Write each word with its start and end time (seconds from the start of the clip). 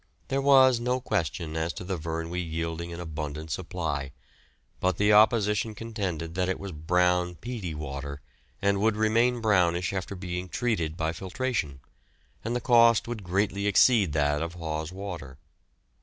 There 0.29 0.41
was 0.41 0.79
no 0.79 0.99
question 0.99 1.55
as 1.55 1.73
to 1.73 1.83
the 1.83 1.95
Vyrnwy 1.95 2.41
yielding 2.41 2.91
an 2.91 2.99
abundant 2.99 3.51
supply, 3.51 4.13
but 4.79 4.97
the 4.97 5.13
opposition 5.13 5.75
contended 5.75 6.33
that 6.33 6.49
it 6.49 6.59
was 6.59 6.71
brown 6.71 7.35
peaty 7.35 7.75
water, 7.75 8.19
and 8.63 8.79
would 8.81 8.95
remain 8.95 9.41
brownish 9.41 9.93
after 9.93 10.15
being 10.15 10.49
treated 10.49 10.97
by 10.97 11.13
filtration, 11.13 11.81
and 12.43 12.55
the 12.55 12.59
cost 12.61 13.07
would 13.07 13.23
greatly 13.23 13.67
exceed 13.67 14.13
that 14.13 14.41
of 14.41 14.55
Hawes 14.55 14.91
Water. 14.91 15.37